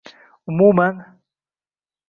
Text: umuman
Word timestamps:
umuman 0.49 0.97